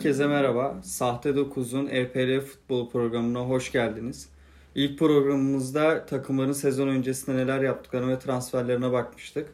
[0.00, 0.76] Herkese merhaba.
[0.82, 4.28] Sahte 9'un EPL futbol programına hoş geldiniz.
[4.74, 9.48] İlk programımızda takımların sezon öncesinde neler yaptıklarına ve transferlerine bakmıştık.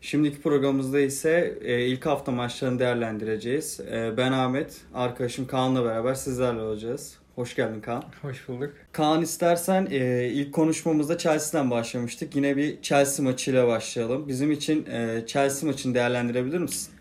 [0.00, 3.80] Şimdiki programımızda ise e, ilk hafta maçlarını değerlendireceğiz.
[3.80, 7.18] E, ben Ahmet, arkadaşım Kaan'la beraber sizlerle olacağız.
[7.34, 8.04] Hoş geldin Kaan.
[8.22, 8.72] Hoş bulduk.
[8.92, 12.36] Kaan istersen e, ilk konuşmamızda Chelsea'den başlamıştık.
[12.36, 14.28] Yine bir Chelsea maçıyla başlayalım.
[14.28, 16.93] Bizim için e, Chelsea maçını değerlendirebilir misin?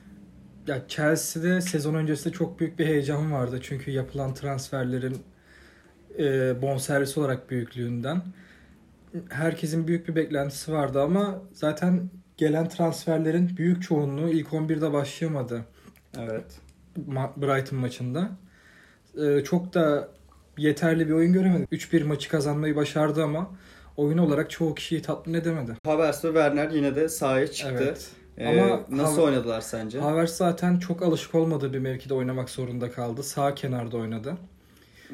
[0.67, 3.59] Ya Chelsea'de sezon öncesinde çok büyük bir heyecan vardı.
[3.61, 5.17] Çünkü yapılan transferlerin
[6.19, 8.21] e, bonservis olarak büyüklüğünden.
[9.29, 15.65] Herkesin büyük bir beklentisi vardı ama zaten gelen transferlerin büyük çoğunluğu ilk 11'de başlayamadı.
[16.19, 16.45] Evet.
[17.37, 18.29] Brighton maçında.
[19.17, 20.09] E, çok da
[20.57, 21.63] yeterli bir oyun göremedi.
[21.71, 23.51] 3-1 maçı kazanmayı başardı ama
[23.97, 25.71] oyun olarak çoğu kişiyi tatmin edemedi.
[25.85, 27.83] Havertz ve Werner yine de sahaya çıktı.
[27.83, 28.09] Evet.
[28.37, 29.99] Ee, Ama nasıl Hav- oynadılar sence?
[29.99, 33.23] Havertz zaten çok alışık olmadığı bir mevkide oynamak zorunda kaldı.
[33.23, 34.37] Sağ kenarda oynadı.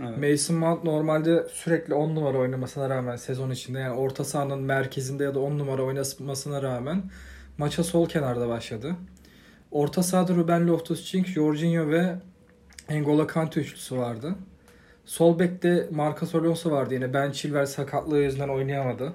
[0.08, 0.32] Evet.
[0.32, 5.36] Mason Mount normalde sürekli 10 numara oynamasına rağmen sezon içinde yani orta sahanın merkezinde ya
[5.36, 7.04] da 10 numara oynamasına rağmen
[7.58, 8.96] maça sol kenarda başladı.
[9.72, 12.16] Orta sahada Ruben Loftus-Cheek, Jorginho ve
[12.90, 14.36] N'Golo Kante üçlüsü vardı.
[15.06, 17.14] Sol bekte Marcos Alonso vardı yine.
[17.14, 19.14] Ben Chilwell sakatlığı yüzünden oynayamadı.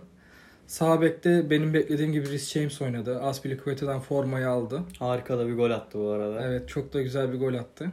[0.67, 3.21] Sağ bekte benim beklediğim gibi Rhys James oynadı.
[3.21, 4.83] Aspilicueta'dan formayı aldı.
[4.99, 6.47] Harika da bir gol attı bu arada.
[6.49, 7.93] Evet çok da güzel bir gol attı.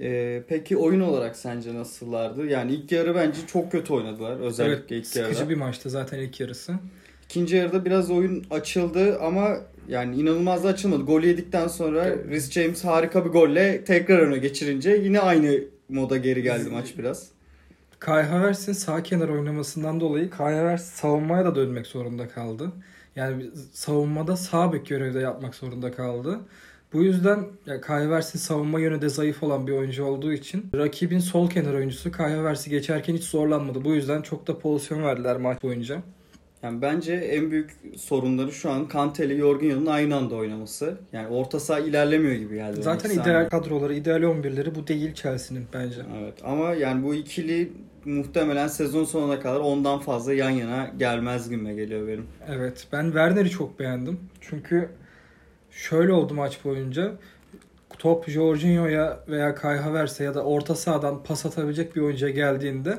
[0.00, 2.46] Ee, peki oyun olarak sence nasıllardı?
[2.46, 4.40] Yani ilk yarı bence çok kötü oynadılar.
[4.40, 5.34] Özellikle evet, ilk yarıda.
[5.34, 6.74] sıkıcı bir maçtı zaten ilk yarısı.
[7.24, 9.56] İkinci yarıda biraz oyun açıldı ama
[9.88, 11.02] yani inanılmaz da açılmadı.
[11.02, 12.26] Gol yedikten sonra Evet.
[12.28, 17.35] Rhys James harika bir golle tekrar öne geçirince yine aynı moda geri geldi maç biraz.
[17.98, 22.72] Kai Havertz'in sağ kenar oynamasından dolayı Kai Havertz savunmaya da dönmek zorunda kaldı.
[23.16, 26.40] Yani savunmada sağ bek görevde yapmak zorunda kaldı.
[26.92, 31.18] Bu yüzden ya Kai Havertz'in savunma yönü de zayıf olan bir oyuncu olduğu için rakibin
[31.18, 33.84] sol kenar oyuncusu Kai Havertz'i geçerken hiç zorlanmadı.
[33.84, 36.02] Bu yüzden çok da pozisyon verdiler maç boyunca.
[36.66, 40.98] Yani bence en büyük sorunları şu an Kante ile Jorginho'nun aynı anda oynaması.
[41.12, 42.82] Yani orta saha ilerlemiyor gibi geldi.
[42.82, 43.48] Zaten ideal saniye.
[43.48, 46.00] kadroları, ideal 11'leri bu değil Chelsea'nin bence.
[46.22, 47.72] Evet ama yani bu ikili
[48.04, 52.26] muhtemelen sezon sonuna kadar ondan fazla yan yana gelmez gibi geliyor benim.
[52.48, 54.20] Evet ben Werner'i çok beğendim.
[54.40, 54.88] Çünkü
[55.70, 57.12] şöyle oldu maç boyunca.
[57.98, 62.98] Top Jorginho'ya veya Kai Havertz'e ya da orta sahadan pas atabilecek bir oyuncuya geldiğinde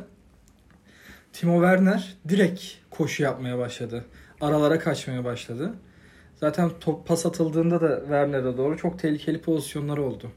[1.40, 4.06] Timo Werner direkt koşu yapmaya başladı.
[4.42, 5.74] Aralara kaçmaya başladı.
[6.36, 10.32] Zaten top pas atıldığında da Werner'e doğru çok tehlikeli pozisyonlar oldu.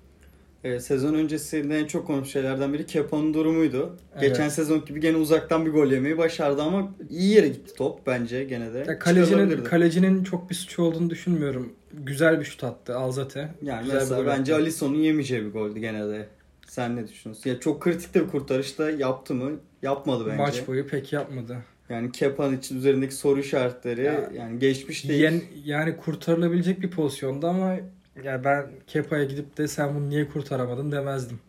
[0.65, 3.97] Ee, sezon öncesinde en çok konuşulan şeylerden biri Kepa'nın durumuydu.
[4.13, 4.23] Evet.
[4.23, 8.45] Geçen sezon gibi gene uzaktan bir gol yemeyi başardı ama iyi yere gitti top bence
[8.45, 8.85] gene de.
[8.89, 11.73] Ya kalecinin kalecinin çok bir suçu olduğunu düşünmüyorum.
[11.93, 13.49] Güzel bir şut attı Alzate.
[13.63, 14.55] yani Güzel mesela bence.
[14.55, 16.29] Alisson'un yemeyeceği bir goldü gene de.
[16.71, 17.51] Sen ne düşünüyorsun?
[17.51, 19.51] Ya çok kritik de bir kurtarış da yaptı mı?
[19.83, 20.37] Yapmadı bence.
[20.37, 21.57] Maç boyu pek yapmadı.
[21.89, 25.23] Yani Kepa'nın için üzerindeki soru işaretleri Ya, yani geçmiş değil.
[25.23, 27.77] Yen, yani kurtarılabilecek bir pozisyonda ama
[28.25, 31.41] ya ben Kepa'ya gidip de sen bunu niye kurtaramadın demezdim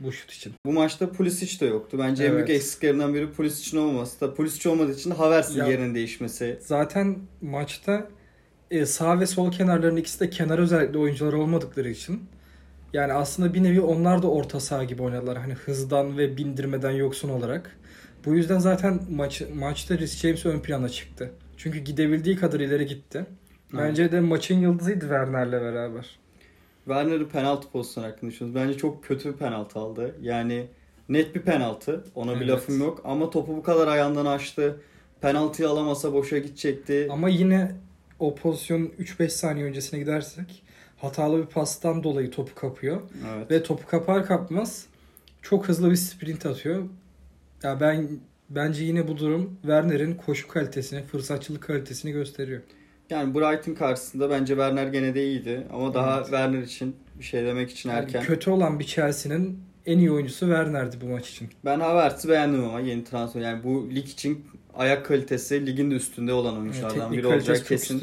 [0.00, 0.52] bu şut için.
[0.66, 1.98] Bu maçta Pulisic de yoktu.
[2.00, 2.36] Bence en Evet.
[2.36, 4.20] büyük eksiklerinden biri Pulisic'in olmaması.
[4.20, 6.58] Da Pulisic olmadığı için Havertz'in yerinin değişmesi.
[6.60, 8.08] Zaten maçta
[8.70, 12.20] e, sağ ve sol kenarların ikisi de kenar özellikle oyuncular olmadıkları için
[12.96, 15.38] yani aslında bir nevi onlar da orta saha gibi oynadılar.
[15.38, 17.76] Hani hızdan ve bindirmeden yoksun olarak.
[18.24, 21.30] Bu yüzden zaten maç, maçta Rhys James ön plana çıktı.
[21.56, 23.26] Çünkü gidebildiği kadar ileri gitti.
[23.72, 26.18] Bence de maçın yıldızıydı Werner'le beraber.
[26.84, 28.54] Werner'ın penaltı pozisyonu hakkında düşünüyorsunuz.
[28.66, 30.14] Bence çok kötü bir penaltı aldı.
[30.22, 30.66] Yani
[31.08, 32.04] net bir penaltı.
[32.14, 32.48] Ona bir Evet.
[32.48, 33.00] lafım yok.
[33.04, 34.80] Ama topu bu kadar ayağından açtı.
[35.20, 37.08] Penaltıyı alamasa boşa gidecekti.
[37.10, 37.72] Ama yine
[38.18, 40.65] o pozisyonun 3-5 saniye öncesine gidersek
[40.96, 43.00] hatalı bir pastan dolayı topu kapıyor.
[43.36, 43.50] Evet.
[43.50, 44.86] Ve topu kapar kapmaz
[45.42, 46.82] çok hızlı bir sprint atıyor.
[47.62, 48.08] Ya ben
[48.50, 52.60] bence yine bu durum Werner'in koşu kalitesini, fırsatçılık kalitesini gösteriyor.
[53.10, 55.66] Yani Brighton karşısında bence Werner gene de iyiydi.
[55.72, 56.26] Ama daha Evet.
[56.26, 58.22] Werner için bir şey demek için Yani erken.
[58.24, 61.48] kötü olan bir Chelsea'nin en iyi oyuncusu Werner'di bu maç için.
[61.64, 63.40] Ben Havertz'i beğendim ama yeni transfer.
[63.40, 64.44] Yani bu lig için
[64.76, 68.00] ayak kalitesi ligin de üstünde olan oyunculardan teknik biri olacak kesin.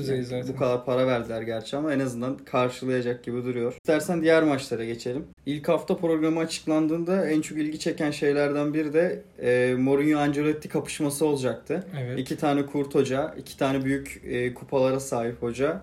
[0.48, 3.74] Bu kadar para verdiler gerçi ama en azından karşılayacak gibi duruyor.
[3.74, 5.26] İstersen diğer maçlara geçelim.
[5.46, 11.26] İlk hafta programı açıklandığında en çok ilgi çeken şeylerden biri de e, Mourinho Ancelotti kapışması
[11.26, 11.84] olacaktı.
[12.02, 12.20] Evet.
[12.20, 15.82] İki tane kurt hoca, iki tane büyük e, kupalara sahip hoca.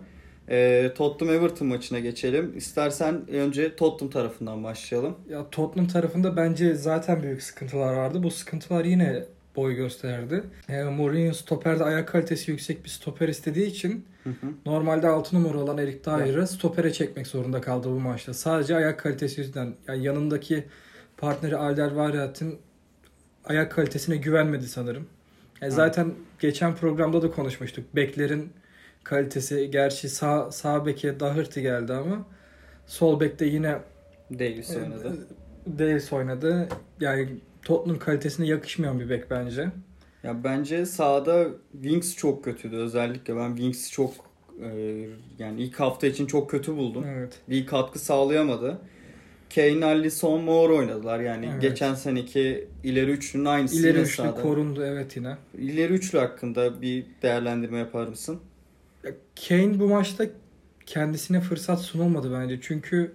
[0.48, 2.52] E, Tottenham Everton maçına geçelim.
[2.56, 5.16] İstersen önce Tottenham tarafından başlayalım.
[5.30, 8.22] Ya Tottenham tarafında bence zaten büyük sıkıntılar vardı.
[8.22, 9.24] Bu sıkıntılar yine
[9.56, 10.42] boy gösterdi.
[10.68, 14.46] E, Mourinho stoperde ayak kalitesi yüksek bir stoper istediği için Hı hı.
[14.66, 18.34] normalde 6 numara olan Erik Dyer'ı stopere çekmek zorunda kaldı bu maçta.
[18.34, 19.74] Sadece ayak kalitesi yüzünden.
[19.88, 20.64] Yani yanındaki
[21.16, 22.36] partneri Alderweireld
[23.44, 25.06] ayak kalitesine güvenmedi sanırım.
[25.60, 27.96] Yani zaten geçen programda da konuşmuştuk.
[27.96, 28.52] Beklerin
[29.04, 32.26] kalitesi gerçi sağ, sağ beke Doherty geldi ama
[32.86, 33.78] sol bekte yine
[34.30, 35.26] Davis oynadı.
[35.78, 36.68] Davis oynadı.
[37.00, 37.28] Yani
[37.62, 39.68] Tottenham kalitesine yakışmayan bir bek bence.
[40.22, 43.36] Ya bence sahada Wings çok kötüydü özellikle.
[43.36, 44.14] Ben Wings'i çok
[44.62, 44.68] e,
[45.38, 47.04] yani ilk hafta için çok kötü buldum.
[47.08, 47.38] Evet.
[47.48, 48.78] Bir katkı sağlayamadı.
[49.54, 51.20] Kane, Alisson, Moore oynadılar.
[51.20, 51.62] Yani Evet.
[51.62, 54.42] geçen seneki ileri üçlünün aynısı İleri üçlü sahada.
[54.42, 55.36] korundu evet yine.
[55.58, 58.40] İleri üçlü hakkında bir değerlendirme yapar mısın?
[59.48, 60.24] Kane bu maçta
[60.86, 62.58] kendisine fırsat sunulmadı bence.
[62.62, 63.12] Çünkü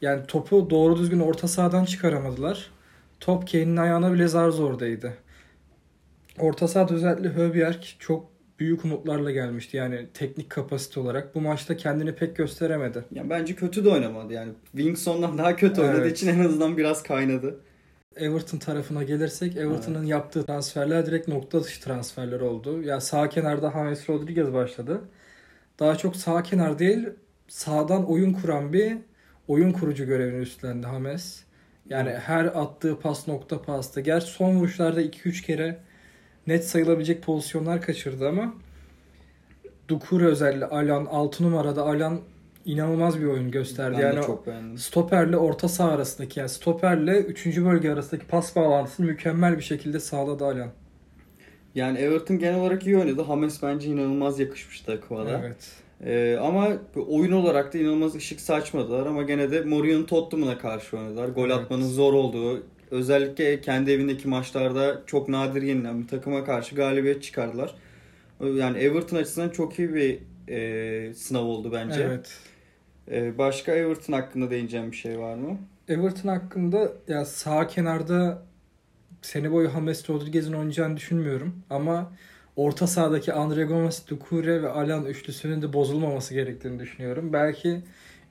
[0.00, 2.70] yani topu doğru düzgün orta sahadan çıkaramadılar.
[3.20, 5.14] Top Kane'in ayağına bile zar zordaydı.
[6.38, 9.76] Orta sahada özellikle Höbjerg çok büyük umutlarla gelmişti.
[9.76, 11.34] Yani teknik kapasite olarak.
[11.34, 13.04] Bu maçta kendini pek gösteremedi.
[13.12, 14.32] Yani bence kötü de oynamadı.
[14.32, 16.16] Yani Wings ondan daha kötü oynadığı Evet.
[16.16, 17.60] için en azından biraz kaynadı.
[18.16, 22.82] Everton tarafına gelirsek Everton'ın yaptığı transferler direkt nokta dışı transferler oldu.
[22.82, 25.00] Ya sağ kenarda James Rodriguez başladı.
[25.78, 27.08] Daha çok sağ kenar değil
[27.48, 28.96] sağdan oyun kuran bir
[29.48, 31.45] oyun kurucu görevini üstlendi James.
[31.90, 34.00] Yani her attığı pas nokta pastı.
[34.00, 35.78] Gerçi son vuruşlarda 2-3 kere
[36.46, 38.54] net sayılabilecek pozisyonlar kaçırdı ama
[39.88, 42.20] Dukure özellikle Alan 6 numarada Alan
[42.64, 43.96] inanılmaz bir oyun gösterdi.
[43.98, 44.78] Ben yani çok beğendim.
[44.78, 47.46] stoperle orta saha arasındaki yani stoperle 3.
[47.46, 50.70] bölge arasındaki pas bağlantısını mükemmel bir şekilde sağladı Alan.
[51.74, 53.24] Yani Everton genel olarak iyi oynadı.
[53.26, 55.40] James bence inanılmaz yakışmış takıma da.
[55.44, 55.85] Evet.
[56.04, 56.68] Ee, ama
[57.08, 61.28] oyun olarak da inanılmaz ışık saçmadılar ama gene de Mourinho'nun Tottenham'ına karşı oynadılar.
[61.28, 61.52] Gol Evet.
[61.58, 67.74] atmanın zor olduğu, özellikle kendi evindeki maçlarda çok nadir yenilen bir takıma karşı galibiyet çıkardılar.
[68.40, 72.02] Yani Everton açısından çok iyi bir e, sınav oldu bence.
[72.02, 72.38] Evet.
[73.10, 75.58] E, başka Everton hakkında değineceğim bir şey var mı?
[75.88, 78.42] Everton hakkında ya sağ kenarda
[79.22, 82.12] sene boyu James Rodriguez'in oynayacağını düşünmüyorum ama
[82.56, 87.32] orta sahadaki Andre Gomes, Doucouré ve Alan üçlüsünün de bozulmaması gerektiğini düşünüyorum.
[87.32, 87.80] Belki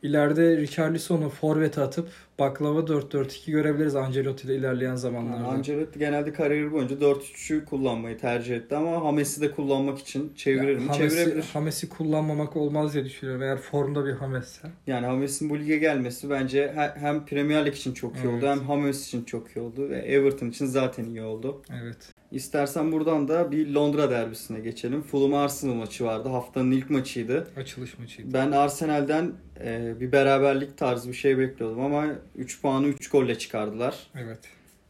[0.03, 2.07] ileride Richarlison'u forvete atıp
[2.39, 5.37] baklava 4-4-2 görebiliriz Ancelotti ile ilerleyen zamanlarda.
[5.37, 10.77] Yani Ancelotti genelde kariyeri boyunca 4-3'ü kullanmayı tercih etti ama Hames'i de kullanmak için çevirir
[10.77, 10.87] mi?
[10.87, 11.43] Hames'i- Çevirebilir.
[11.53, 14.67] Hames'i kullanmamak olmaz diye düşünüyorum eğer formda bir Hames'se.
[14.87, 18.49] Yani Hames'in bu lige gelmesi bence he- hem Premier Lig için çok iyi oldu Evet.
[18.49, 21.61] hem Hames için çok iyi oldu ve Everton için zaten iyi oldu.
[21.83, 21.97] Evet.
[22.35, 25.01] İstersen buradan da bir Londra derbisine geçelim.
[25.01, 26.29] Fulham Arsenal maçı vardı.
[26.29, 27.47] Haftanın ilk maçıydı.
[27.57, 28.33] Açılış maçıydı.
[28.33, 29.31] Ben Arsenal'den
[29.63, 32.05] e, bir beraberlik tarzı bir şey bekliyordum ama
[32.35, 33.95] 3 puanı 3 golle çıkardılar.
[34.15, 34.39] Evet.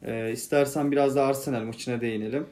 [0.04, 2.46] E, istersen biraz da Arsenal maçına değinelim.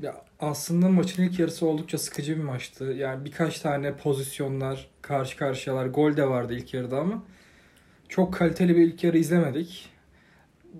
[0.00, 2.84] Ya aslında maçın ilk yarısı oldukça sıkıcı bir maçtı.
[2.84, 7.22] Yani birkaç tane pozisyonlar, karşı karşıyalar, gol de vardı ilk yarıda ama
[8.08, 9.97] çok kaliteli bir ilk yarı izlemedik.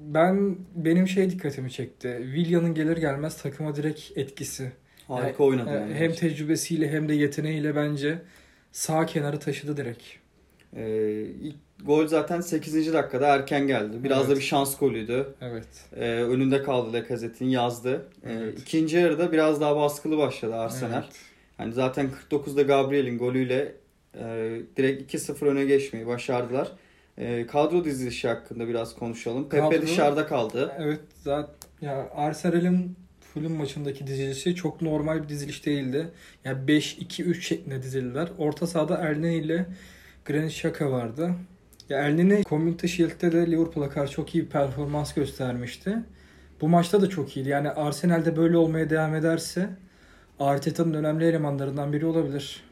[0.03, 2.19] Ben benim şey dikkatimi çekti.
[2.35, 4.73] Willian'ın gelir gelmez takıma direkt etkisi.
[5.09, 5.71] Harika Yani, oynadı.
[5.71, 5.95] e, yani.
[5.95, 8.19] Hem tecrübesiyle hem de yeteneğiyle bence
[8.73, 10.03] sağ kenarı taşıdı direkt.
[10.77, 11.11] E,
[11.43, 12.93] ilk gol zaten 8.
[12.93, 14.05] dakikada erken geldi.
[14.05, 14.31] Biraz Evet.
[14.31, 15.27] da bir şans golüydü.
[15.41, 15.69] Evet.
[15.97, 18.09] Ee, önünde kaldı Lacazette'in yazdı.
[18.25, 18.59] Ee, Evet.
[18.61, 21.03] İkinci yarıda biraz daha baskılı başladı Arsenal.
[21.03, 21.17] Evet.
[21.59, 23.73] Yani zaten 49'da Gabriel'in golüyle
[24.15, 26.73] e, direkt 2-0 öne geçmeyi başardılar.
[27.19, 29.49] E, kadro dizilişi hakkında biraz konuşalım.
[29.49, 30.73] Pepe Kadro- dışarıda kaldı.
[30.79, 36.09] Evet zaten ya Arsenal'in Fulham maçındaki dizilişi çok normal bir diziliş değildi.
[36.45, 38.29] Yani 5-2-3 şeklinde dizildiler.
[38.39, 39.67] Orta sahada Elneny ile
[40.25, 41.35] Granit Xhaka vardı.
[41.89, 45.99] Ya Elneny Community Shield'de de Liverpool'a karşı çok iyi bir performans göstermişti.
[46.61, 47.49] Bu maçta da çok iyiydi.
[47.49, 49.69] Yani Arsenal'de böyle olmaya devam ederse
[50.41, 52.68] Arteta'nın önemli elemanlarından biri olabilir.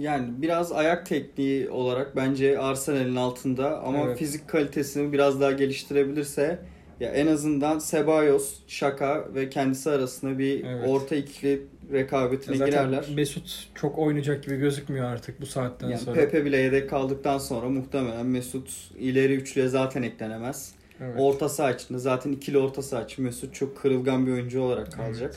[0.00, 4.18] Yani biraz ayak tekniği olarak bence Arsenal'in altında ama Evet.
[4.18, 6.58] fizik kalitesini biraz daha geliştirebilirse
[7.00, 10.88] ya en azından Ceballos, Şaka ve kendisi arasında bir Evet.
[10.88, 13.04] orta ikili rekabetine Zaten girerler.
[13.14, 16.14] Mesut çok oynayacak gibi gözükmüyor artık bu saatten Yani sonra.
[16.14, 20.72] Pepe bile yedek kaldıktan sonra muhtemelen Mesut ileri üçlüye zaten eklenemez.
[21.00, 21.14] Evet.
[21.18, 25.36] Orta saha içinde zaten ikili orta saha için Mesut çok kırılgan bir oyuncu olarak kalacak.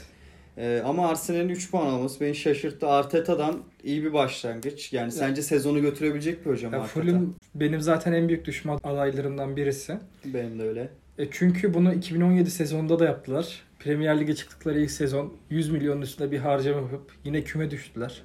[0.57, 2.87] Ee, ama Arsenal'in 3 puan alması beni şaşırttı.
[2.87, 4.93] Arteta'dan iyi bir başlangıç.
[4.93, 7.01] Yani sence sezonu götürebilecek bir hocam Ya Arteta?
[7.01, 9.97] Fulham benim zaten en büyük düşman adaylarımdan birisi.
[10.25, 10.89] Benim de öyle.
[11.17, 13.61] E çünkü bunu 2017 sezonunda da yaptılar.
[13.79, 18.21] Premier Lig'e çıktıkları ilk sezon 100 milyonun üstünde bir harcama yapıp yine küme düştüler.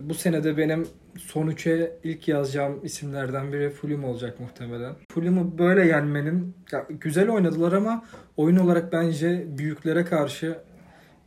[0.00, 0.86] Bu sene de benim
[1.16, 4.94] son üçe ilk yazacağım isimlerden biri Fulham olacak muhtemelen.
[5.12, 8.04] Fulham'ı böyle yenmenin ya güzel oynadılar ama
[8.36, 10.58] oyun olarak bence büyüklere karşı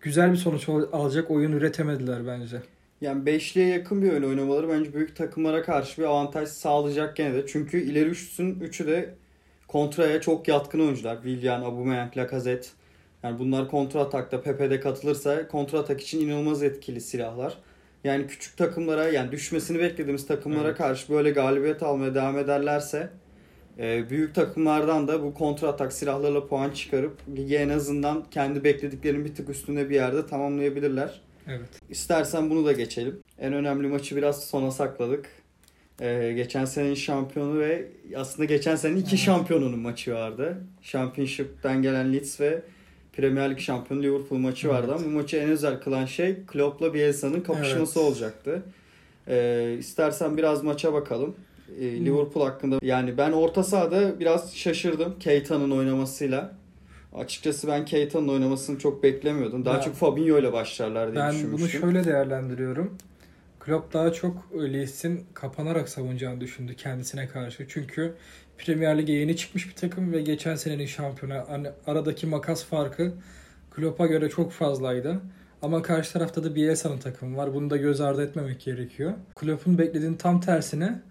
[0.01, 2.57] güzel bir sonuç al- alacak oyun üretemediler bence.
[3.01, 7.47] Yani beşliğe yakın bir oyun oynamaları bence büyük takımlara karşı bir avantaj sağlayacak gene de.
[7.47, 9.13] Çünkü ileri üçsün üçü de
[9.67, 11.15] kontraya çok yatkın oyuncular.
[11.15, 12.67] Willian, Aubameyang, Lacazette.
[13.23, 17.57] Yani bunlar kontra atakta Pepe'de katılırsa kontra atak için inanılmaz etkili silahlar.
[18.03, 20.77] Yani küçük takımlara yani düşmesini beklediğimiz takımlara Evet.
[20.77, 23.09] karşı böyle galibiyet almaya devam ederlerse
[23.79, 29.25] e, büyük takımlardan da bu kontra atak silahlarla puan çıkarıp ligi en azından kendi beklediklerinin
[29.25, 31.21] bir tık üstünde bir yerde tamamlayabilirler.
[31.47, 31.69] Evet.
[31.89, 33.19] İstersen bunu da geçelim.
[33.39, 35.25] En önemli maçı biraz sona sakladık.
[36.01, 39.19] Ee, geçen senenin şampiyonu ve aslında geçen senenin iki Evet.
[39.19, 40.57] şampiyonunun maçı vardı.
[40.81, 42.61] Championship'ten gelen Leeds ve
[43.13, 44.99] Premier Lig şampiyonu Liverpool maçı vardı Evet.
[44.99, 48.09] ama bu maçı en özel kılan şey Klopp'la Bielsa'nın kapışması Evet.
[48.09, 48.63] olacaktı.
[49.27, 51.35] Ee, istersen biraz maça bakalım.
[51.67, 52.05] Hmm.
[52.05, 56.55] Liverpool hakkında yani ben orta sahada biraz şaşırdım Keita'nın oynamasıyla.
[57.15, 59.65] Açıkçası ben Keita'nın oynamasını çok beklemiyordum.
[59.65, 61.81] Daha Ben- çok Fabinho ile başlarlar diye Ben bunu düşünmüştüm.
[61.81, 62.97] şöyle değerlendiriyorum.
[63.59, 67.65] Klopp daha çok Leeds'in kapanarak savunacağını düşündü kendisine karşı.
[67.69, 68.13] Çünkü
[68.57, 71.43] Premier Lig'e yeni çıkmış bir takım ve geçen senenin şampiyonu.
[71.47, 73.11] Hani aradaki makas farkı
[73.71, 75.19] Klopp'a göre çok fazlaydı.
[75.61, 77.53] Ama karşı tarafta da Bielsa'nın takımı var.
[77.53, 79.13] Bunu da göz ardı etmemek gerekiyor.
[79.35, 81.01] Klopp'un beklediğinin tam tersine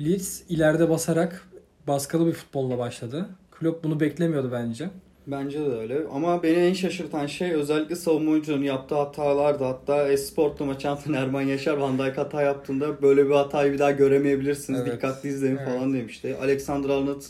[0.00, 1.48] Leeds ileride basarak
[1.86, 3.28] baskılı bir futbolla başladı.
[3.50, 4.90] Klopp bunu beklemiyordu bence.
[5.26, 5.98] Bence de öyle.
[6.12, 9.64] Ama beni en şaşırtan şey özellikle savunma oyuncularının yaptığı hatalardı.
[9.64, 13.90] Hatta Esport'ta maç antrenörü Erman Yaşar Van Dijk hata yaptığında böyle bir hatayı bir daha
[13.90, 14.80] göremeyebilirsiniz.
[14.80, 14.92] Evet.
[14.92, 15.68] Dikkatli izleyin Evet.
[15.68, 16.36] falan demişti.
[16.42, 17.22] Alexander Arnold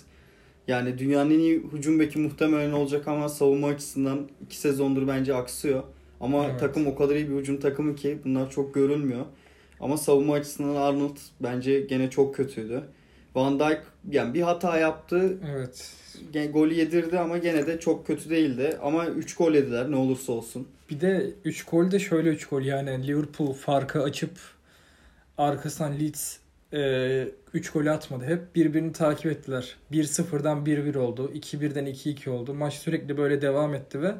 [0.68, 5.82] yani dünyanın en iyi hücum beki muhtemelen olacak ama savunma açısından iki sezondur bence aksıyor.
[6.20, 6.60] Ama Evet.
[6.60, 9.24] takım o kadar iyi bir hücum takımı ki bunlar çok görülmüyor.
[9.84, 12.82] Ama savunma açısından Arnold bence gene çok kötüydü.
[13.34, 15.38] Van Dijk yani bir hata yaptı.
[15.50, 15.92] Evet.
[16.52, 18.78] Golü yedirdi ama gene de çok kötü değildi.
[18.82, 20.68] Ama 3 gol yediler ne olursa olsun.
[20.90, 24.30] Bir de 3 gol de şöyle 3 gol yani Liverpool farkı açıp
[25.38, 26.36] arkasından Leeds
[27.54, 28.24] 3 golü atmadı.
[28.24, 29.76] Hep birbirini takip ettiler.
[29.92, 31.30] 1-0'dan 1-1 oldu.
[31.34, 32.54] 2-1'den 2-2 oldu.
[32.54, 34.14] Maç sürekli böyle devam etti ve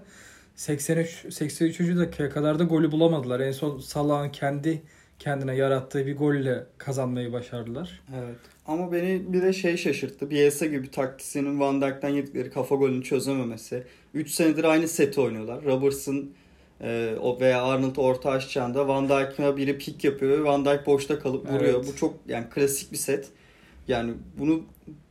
[0.57, 1.81] 83 83.
[1.81, 3.41] dakikaya kadar da golü bulamadılar.
[3.41, 4.83] En son Salah'ın kendi
[5.25, 8.01] kendine yarattığı bir golle kazanmayı başardılar.
[8.15, 8.37] Evet.
[8.67, 10.31] Ama beni bir de şey şaşırttı.
[10.31, 13.83] Bielsa gibi taktisinin Van Dijk'ten yedikleri kafa golünü çözememesi.
[14.15, 15.65] 3 senedir aynı seti oynuyorlar.
[15.65, 16.31] Robertson
[16.81, 21.19] e, o veya Arnold orta açacağında Van Dijk'a biri pik yapıyor ve Van Dijk boşta
[21.19, 21.75] kalıp vuruyor.
[21.75, 21.93] Evet.
[21.93, 23.29] Bu çok yani klasik bir set.
[23.89, 24.63] Yani bunu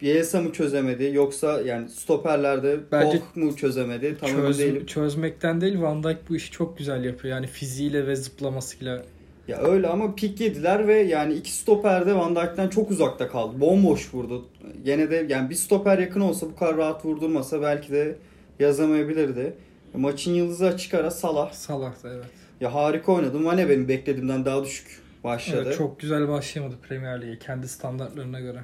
[0.02, 4.86] Bielsa mı çözemedi yoksa yani stoperlerde Bence Koch mu çözemedi tam emin Çöz- değilim.
[4.86, 7.36] çözmekten değil Van Dijk bu işi çok güzel yapıyor.
[7.36, 9.04] Yani fiziğiyle ve zıplamasıyla.
[9.48, 13.62] Ya öyle ama pik yediler ve yani iki stoper de Van Dijk'ten çok uzakta kaldı.
[13.62, 14.46] Bomboş vurdu.
[14.86, 18.16] Gene de yani bir stoper yakın olsa bu kadar rahat vurdurmasa belki de
[18.60, 19.54] yazamayabilirdi.
[19.94, 21.52] Maçın yıldızı açık ara Salah.
[21.54, 22.26] Salah da evet.
[22.62, 23.40] Ya harika oynadı.
[23.40, 25.64] Mane benim beklediğimden daha düşük başladı.
[25.66, 28.60] Evet, çok güzel başlayamadı Premier Lig'e kendi standartlarına göre.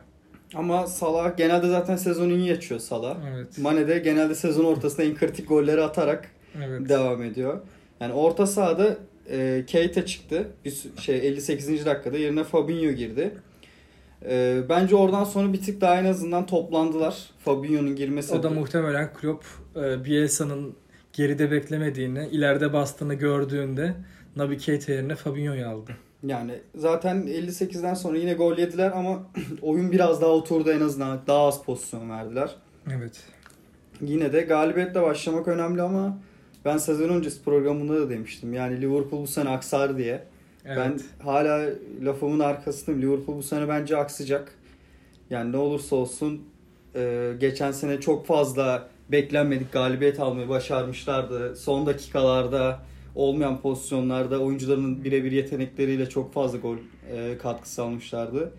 [0.55, 3.17] Ama Salah genelde zaten sezonu iyi açıyor Salah.
[3.33, 3.57] Evet.
[3.57, 6.31] Mane de genelde sezon ortasında en kritik golleri atarak
[6.65, 6.89] Evet.
[6.89, 7.59] devam ediyor.
[8.01, 8.98] Yani orta sahada
[9.29, 10.48] e, Keita çıktı.
[10.65, 11.86] Bir şey 58.
[11.86, 13.31] dakikada yerine Fabinho girdi.
[14.25, 17.29] E, bence oradan sonra bir tık daha en azından toplandılar.
[17.45, 18.36] Fabinho'nun girmesi.
[18.36, 19.45] O da muhtemelen Klopp
[19.75, 20.75] e, Bielsa'nın
[21.13, 23.93] geride beklemediğini, ileride bastığını gördüğünde
[24.36, 25.91] Naby Keita yerine Fabinho'yu aldı.
[26.24, 29.24] yani zaten 58'den sonra yine gol yediler ama
[29.62, 31.19] oyun biraz daha oturdu en azından.
[31.27, 32.55] Daha az pozisyon verdiler.
[32.98, 33.24] Evet.
[34.01, 36.17] Yine de galibiyetle başlamak önemli ama
[36.66, 38.54] ben sezon öncesi programında da demiştim.
[38.54, 40.24] Yani Liverpool bu sene aksar diye.
[40.66, 40.78] Evet.
[40.78, 41.70] Ben hala
[42.04, 43.01] lafımın arkasındayım.
[43.01, 44.56] Liverpool bu sene bence aksayacak.
[45.30, 46.42] Yani ne olursa olsun
[46.96, 51.56] e, geçen sene çok fazla beklenmedik galibiyet almayı başarmışlardı.
[51.56, 52.80] Son dakikalarda
[53.16, 56.78] olmayan pozisyonlarda oyuncuların birebir yetenekleriyle çok fazla gol
[57.12, 58.51] e, katkısı almışlardı.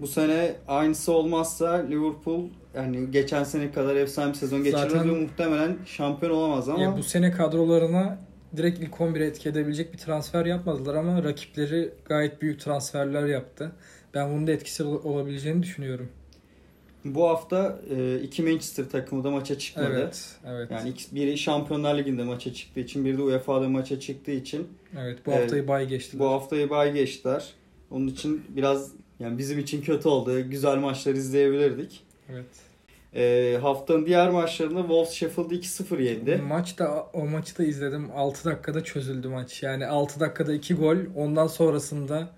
[0.00, 2.44] Bu sene aynısı olmazsa Liverpool
[2.78, 6.96] yani geçen sene kadar efsane bir sezon geçirmez Zaten- ve muhtemelen şampiyon olamaz ama Ya
[6.96, 8.18] bu sene kadrolarına
[8.56, 13.72] direkt ilk 11'e etki edebilecek bir transfer yapmadılar ama rakipleri gayet büyük transferler yaptı.
[14.14, 16.08] Ben bunun da etkisi ol- olabileceğini düşünüyorum.
[17.04, 19.88] bu hafta e, iki Manchester takımı da maça çıkmadı.
[19.92, 20.70] Evet, evet.
[20.70, 24.68] Yani biri Şampiyonlar Ligi'nde maça çıktığı için, biri de UEFA'da maça çıktığı için
[24.98, 26.20] evet, bu haftayı bay geçtiler.
[26.20, 27.44] bu haftayı bay geçtiler.
[27.90, 30.50] Onun için biraz yani bizim için kötü oldu.
[30.50, 32.00] Güzel maçlar izleyebilirdik.
[32.32, 32.46] Evet.
[33.18, 36.42] E, haftanın diğer maçlarında Wolves Sheffield'ı 2-0 yendi.
[36.48, 38.10] Maç da o maçı da izledim.
[38.14, 39.62] 6 dakikada çözüldü maç.
[39.62, 40.96] Yani 6 dakikada 2 gol.
[41.16, 42.28] Ondan sonrasında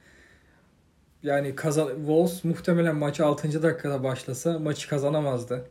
[1.23, 3.63] Yani kazan Wolves muhtemelen maçı 6.
[3.63, 5.65] dakikada başlasa maçı kazanamazdı.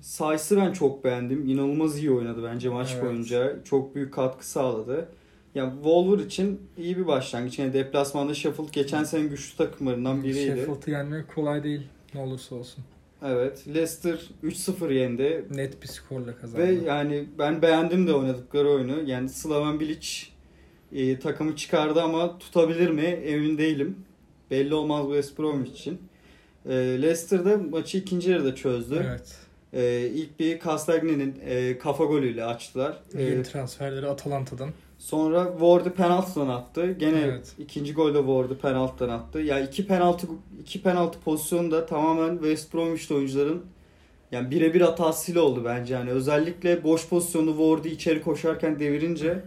[0.00, 1.48] Sayıs'ı ben çok beğendim.
[1.48, 3.04] İnanılmaz iyi oynadı bence maç Evet.
[3.04, 3.56] boyunca.
[3.64, 5.08] Çok büyük katkı sağladı.
[5.54, 7.58] Ya Wolver için iyi bir başlangıç.
[7.58, 10.46] Yani deplasmanda Sheffield geçen sene güçlü takımlarından biriydi.
[10.46, 12.84] Sheffield'ı yenmek kolay değil ne olursa olsun.
[13.22, 13.64] Evet.
[13.68, 15.44] Leicester 3-0 yendi.
[15.50, 16.62] Net bir skorla kazandı.
[16.62, 19.10] Ve yani ben beğendim de oynadıkları oyunu.
[19.10, 20.08] Yani Slaven Bilic
[20.92, 23.96] e, takımı çıkardı ama tutabilir mi emin değilim.
[24.50, 25.98] Belli olmaz bu West Bromwich için.
[26.66, 29.06] E, Leicester'da maçı ikinci yarıda çözdü.
[29.08, 29.36] Evet.
[29.72, 33.00] E, ilk bir Castagnet'in e, kafa golüyle açtılar.
[33.14, 34.70] E, Yeni transferleri Atalanta'dan.
[35.04, 36.92] Sonra Ward'ı penaltıdan attı.
[36.92, 37.54] Gene Evet.
[37.58, 39.38] ikinci golde Ward'ı penaltıdan attı.
[39.38, 40.26] Ya iki penaltı
[40.60, 43.62] iki penaltı pozisyonu da tamamen West Bromwich oyuncuların
[44.32, 45.94] yani birebir hatasıyla oldu bence.
[45.94, 49.42] Yani özellikle boş pozisyonu Ward'ı içeri koşarken devirince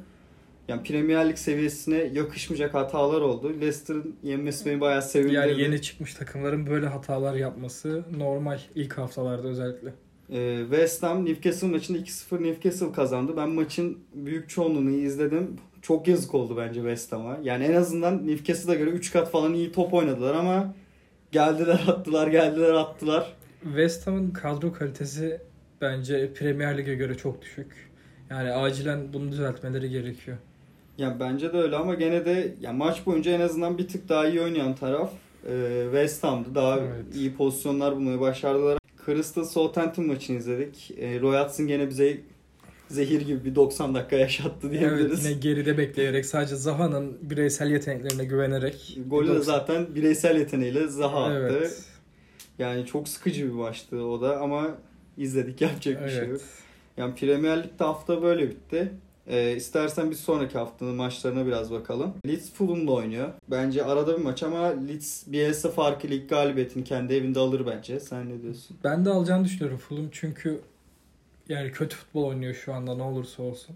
[0.68, 3.50] yani Premier Lig seviyesine yakışmayacak hatalar oldu.
[3.50, 5.36] Leicester'ın yenmesi beni bayağı sevindirdi.
[5.36, 9.94] Yani yeni çıkmış takımların böyle hatalar yapması normal ilk haftalarda özellikle.
[10.32, 13.34] Ee, West Ham Newcastle maçında 2-0 Newcastle kazandı.
[13.38, 15.56] Ben maçın büyük çoğunluğunu izledim.
[15.82, 17.38] Çok yazık oldu bence West Ham'a.
[17.44, 20.74] Yani en azından Newcastle'a göre 3 kat falan iyi top oynadılar ama
[21.32, 23.34] geldiler attılar geldiler attılar.
[23.64, 25.42] West Ham'ın kadro kalitesi
[25.82, 27.90] bence Premier Lig'e göre çok düşük.
[28.30, 30.38] Yani acilen bunu düzeltmeleri gerekiyor.
[30.98, 34.28] Ya bence de öyle ama gene de ya maç boyunca en azından bir tık daha
[34.28, 35.12] iyi oynayan taraf
[35.50, 36.56] e, West Ham'dı.
[36.56, 37.16] Daha Evet.
[37.16, 38.78] iyi pozisyonlar bulmayı başardılar.
[39.08, 40.92] Crystal Southampton maçını izledik.
[40.98, 42.18] E, Roy Hodgson gene bize
[42.90, 45.26] zehir gibi bir 90 dakika yaşattı Evet diyebiliriz.
[45.26, 48.98] yine geride bekleyerek sadece Zaha'nın bireysel yeteneklerine güvenerek.
[49.08, 51.58] Golü de 90 zaten bireysel yeteneğiyle Zaha attı.
[51.60, 51.84] Evet.
[52.60, 54.78] Yani çok sıkıcı bir maçtı o da ama
[55.18, 56.28] izledik yapacak bir şey yok.
[56.30, 56.42] Evet.
[56.98, 58.92] Yani Premier Lig'de hafta böyle bitti.
[59.28, 62.14] Ee, istersen bir sonraki haftanın maçlarına biraz bakalım.
[62.28, 63.30] Leeds Fulham'la oynuyor.
[63.52, 68.00] Bence arada bir maç ama Leeds Bielsa farkı lig galibiyetini kendi evinde alır bence.
[68.00, 68.78] Sen ne diyorsun?
[68.84, 70.60] Ben de alacağını düşünüyorum Fulham çünkü
[71.50, 73.76] yani kötü futbol oynuyor şu anda ne olursa olsun.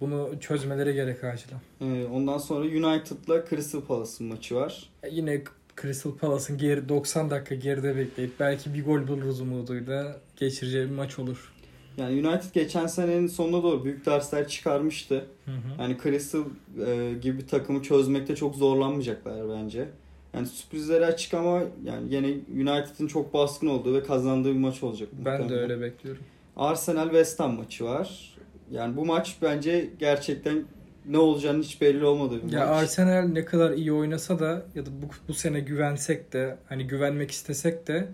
[0.00, 1.60] Bunu çözmeleri gerek acilen.
[1.80, 4.88] Ee, ondan sonra United'la Crystal Palace'ın maçı var.
[5.02, 5.42] E, Yine
[5.82, 11.18] Crystal Palace'ın geri 90 dakika geride bekleyip belki bir gol buluruz umuduyla geçireceği bir maç
[11.18, 11.52] olur.
[11.98, 15.26] Yani United geçen senenin sonuna doğru büyük dersler çıkarmıştı.
[15.44, 15.82] Hı hı.
[15.82, 16.44] Yani Crystal
[16.86, 19.88] e, gibi takımı çözmekte çok zorlanmayacaklar bence.
[20.34, 22.26] Yani sürprizleri açık ama yani yine
[22.70, 25.08] United'ın çok baskın olduğu ve kazandığı bir maç olacak.
[25.12, 25.70] Ben de muhtemelen.
[25.70, 26.22] öyle bekliyorum.
[26.56, 28.36] Arsenal West Ham maçı var.
[28.70, 30.64] Yani bu maç bence gerçekten
[31.08, 32.82] ne olacağını hiç belli olmadığı bir Ya maç.
[32.82, 37.30] Arsenal ne kadar iyi oynasa da ya da bu, bu sene güvensek de hani güvenmek
[37.30, 38.08] istesek de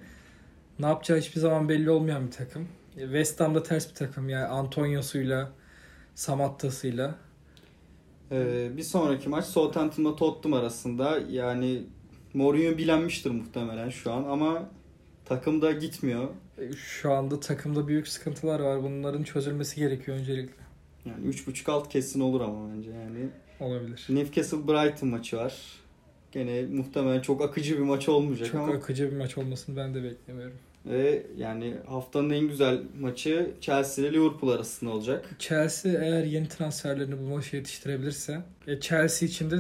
[0.79, 2.69] ne yapacağı hiçbir zaman belli olmayan bir takım.
[2.97, 5.53] West Ham da ters bir takım yani Antonios'uyla
[6.15, 7.15] Samatta'sıyla.
[8.33, 11.19] Ee, bir sonraki maç Southampton'la Tottenham arasında.
[11.31, 11.83] Yani
[12.35, 14.71] Mourinho bilenmiştir muhtemelen şu an ama
[15.25, 16.29] takım da gitmiyor.
[16.59, 18.83] E, Şu anda takımda büyük sıkıntılar var.
[18.83, 20.65] Bunların çözülmesi gerekiyor öncelikle.
[21.05, 23.29] Yani 3.5 alt kesin olur ama bence yani.
[23.61, 24.07] Olabilir.
[24.09, 25.55] Newcastle Brighton maçı var.
[26.33, 30.03] Gene muhtemelen çok akıcı bir maç olmayacak Çok ama akıcı bir maç olmasını ben de
[30.03, 30.57] beklemiyorum.
[30.87, 35.31] Ve yani haftanın en güzel maçı Chelsea ile Liverpool arasında olacak.
[35.39, 39.57] Chelsea eğer yeni transferlerini bu maça yetiştirebilirse e, Chelsea için de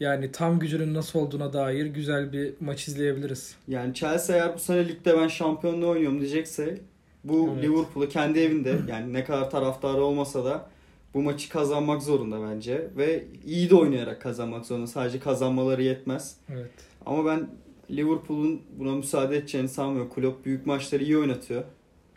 [0.00, 3.56] yani tam gücünün nasıl olduğuna dair güzel bir maç izleyebiliriz.
[3.68, 6.80] Yani Chelsea eğer bu sene ligde ben şampiyonluğu oynuyorum diyecekse
[7.24, 7.64] bu Evet.
[7.64, 10.66] Liverpool'u kendi evinde yani ne kadar taraftarı olmasa da
[11.14, 14.86] bu maçı kazanmak zorunda bence ve iyi de oynayarak kazanmak zorunda.
[14.86, 16.36] Sadece kazanmaları yetmez.
[16.52, 16.70] Evet.
[17.06, 17.48] Ama ben
[17.90, 20.12] Liverpool'un buna müsaade edeceğini sanmıyorum.
[20.14, 21.64] Klopp büyük maçları iyi oynatıyor.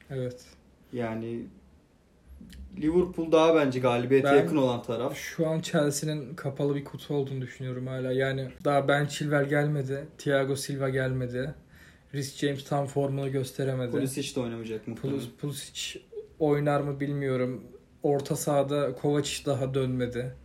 [0.09, 0.45] Evet.
[0.93, 1.45] Yani
[2.81, 5.17] Liverpool daha bence galibiyete Ben- yakın olan taraf.
[5.17, 8.11] Şu an Chelsea'nin kapalı bir kutu olduğunu düşünüyorum hala.
[8.11, 10.07] Yani daha Ben Chilwell gelmedi.
[10.17, 11.53] Thiago Silva gelmedi.
[12.13, 13.91] Rhys James tam formunu gösteremedi.
[13.91, 15.19] Pulisic de oynamayacak muhtemelen.
[15.19, 15.99] Pulisic, Pulisic
[16.39, 17.63] oynar mı bilmiyorum.
[18.03, 20.35] Orta sahada Kovacic daha dönmedi.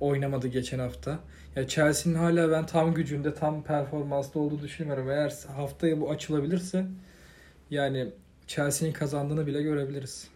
[0.00, 1.18] Oynamadı geçen hafta.
[1.56, 5.10] Ya Chelsea'nin hala ben tam gücünde, tam performanslı olduğu düşünmüyorum.
[5.10, 6.86] Eğer haftaya bu açılabilirse
[7.70, 8.08] yani
[8.46, 10.28] Chelsea'nin kazandığını bile görebiliriz.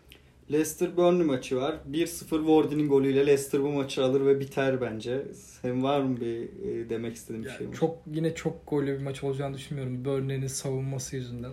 [0.53, 1.77] Leicester Burnley maçı var.
[1.93, 5.23] 1-0 Wardy'nin golüyle Leicester bu maçı alır ve biter bence.
[5.35, 7.75] Sen var mı bir e, demek istediğin bir Yani şey mi?
[7.75, 10.05] çok yine çok gollü bir maç olacağını düşünmüyorum.
[10.05, 11.51] Burnley'nin savunması yüzünden.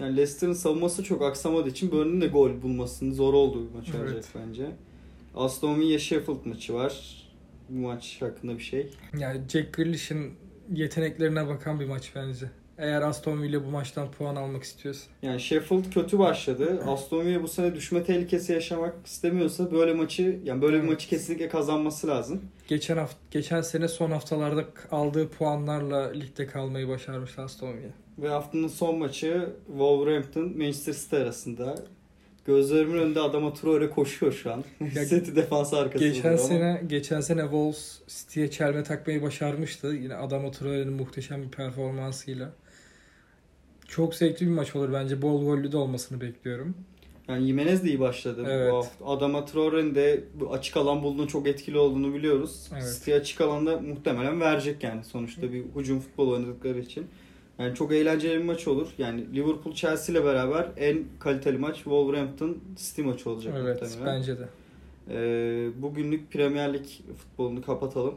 [0.00, 4.00] Yani Leicester'ın savunması çok aksamadığı için Burnley'nin de gol bulmasının zor olduğu bir maç Evet.
[4.14, 4.66] olacak bence.
[5.34, 7.23] Aston Villa Sheffield maçı var.
[7.68, 8.90] Maç hakkında bir şey.
[9.18, 10.34] Yani Jack Grealish'in
[10.74, 12.46] yeteneklerine bakan bir maç bence.
[12.78, 15.10] Eğer Aston Villa bu maçtan puan almak istiyorsa.
[15.22, 16.82] Yani Sheffield kötü başladı.
[16.86, 21.48] Aston Villa bu sene düşme tehlikesi yaşamak istemiyorsa böyle maçı yani böyle bir maçı kesinlikle
[21.48, 22.42] kazanması lazım.
[22.68, 27.90] geçen hafta geçen sene son haftalarda aldığı puanlarla ligde kalmayı başarmıştı Aston Villa.
[28.18, 31.74] Ve haftanın son maçı Wolverhampton Manchester City arasında.
[32.46, 34.64] Gözlerimin önünde Adama Traore koşuyor şu an.
[35.08, 36.08] City defans arkasında.
[36.08, 36.38] Geçen ama.
[36.38, 39.86] sene geçen sene Wolves City'ye çelme takmayı başarmıştı.
[39.86, 42.52] Yine Adama Traore'nin muhteşem bir performansıyla.
[43.88, 45.22] Çok zevkli bir maç olur bence.
[45.22, 46.74] Bol gollü de olmasını bekliyorum.
[47.28, 48.72] Yani Jimenez de iyi başladı Evet.
[48.72, 49.06] bu hafta.
[49.06, 52.70] Adama Traore'nin de bu açık alan bulduğunda çok etkili olduğunu biliyoruz.
[52.72, 52.94] Evet.
[52.98, 57.06] City açık alanda muhtemelen verecek yani sonuçta bir hücum futbol oynadıkları için.
[57.58, 58.88] Yani çok eğlenceli bir maç olur.
[58.98, 64.16] Yani Liverpool Chelsea ile beraber en kaliteli maç Wolverhampton City maçı olacak Evet muhtemelen.
[64.16, 64.48] bence de.
[65.10, 66.86] Ee, bugünlük Premier Lig
[67.16, 68.14] futbolunu kapatalım.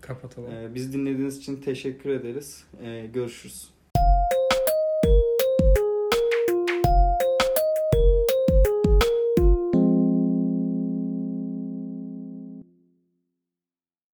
[0.00, 0.50] Kapatalım.
[0.50, 2.64] Ee, biz dinlediğiniz için teşekkür ederiz.
[2.84, 3.68] Ee, görüşürüz.